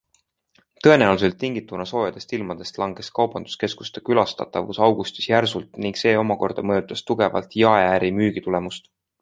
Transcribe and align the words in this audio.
Tõenäoliselt 0.85 1.35
tingituna 1.43 1.85
soojadest 1.89 2.33
ilmadest 2.37 2.79
langes 2.83 3.13
kaubanduskeskuste 3.19 4.03
külastatavus 4.09 4.81
augustis 4.89 5.31
järsult 5.33 5.81
ning 5.87 6.03
see 6.05 6.17
omakorda 6.25 6.67
mõjutas 6.73 7.09
tugevalt 7.13 7.63
jaeäri 7.65 8.15
müügitulemust. 8.23 8.95